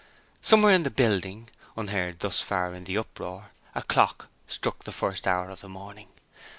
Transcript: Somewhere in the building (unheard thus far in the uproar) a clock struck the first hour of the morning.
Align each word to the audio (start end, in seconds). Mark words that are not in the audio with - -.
Somewhere 0.41 0.73
in 0.73 0.81
the 0.81 0.89
building 0.89 1.49
(unheard 1.77 2.21
thus 2.21 2.41
far 2.41 2.73
in 2.73 2.85
the 2.85 2.97
uproar) 2.97 3.51
a 3.75 3.83
clock 3.83 4.29
struck 4.47 4.83
the 4.83 4.91
first 4.91 5.27
hour 5.27 5.51
of 5.51 5.61
the 5.61 5.69
morning. 5.69 6.07